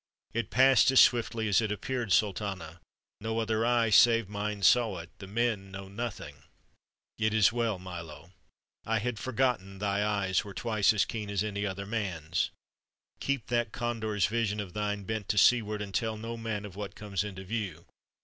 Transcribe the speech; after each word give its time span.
"It 0.33 0.49
passed 0.49 0.89
as 0.89 0.99
swiftly 0.99 1.47
as 1.47 1.61
it 1.61 1.71
appeared, 1.71 2.11
Sultana. 2.11 2.79
No 3.19 3.37
other 3.37 3.63
eye 3.63 3.91
save 3.91 4.27
mine 4.29 4.63
saw 4.63 4.97
it; 4.97 5.11
the 5.19 5.27
men 5.27 5.69
know 5.69 5.87
nothing" 5.89 6.37
"It 7.19 7.35
is 7.35 7.53
well, 7.53 7.77
Milo. 7.77 8.31
I 8.83 8.97
had 8.97 9.19
forgotten 9.19 9.77
thy 9.77 10.03
eyes 10.03 10.43
were 10.43 10.55
twice 10.55 10.91
as 10.91 11.05
keen 11.05 11.29
as 11.29 11.43
any 11.43 11.67
other 11.67 11.85
man's. 11.85 12.49
Keep 13.19 13.45
that 13.49 13.73
condor's 13.73 14.25
vision 14.25 14.59
of 14.59 14.73
thine 14.73 15.03
bent 15.03 15.29
to 15.29 15.37
seaward, 15.37 15.83
and 15.83 15.93
tell 15.93 16.17
no 16.17 16.35
man 16.35 16.65
of 16.65 16.75
what 16.75 16.95
comes 16.95 17.23
into 17.23 17.43
view. 17.43 17.85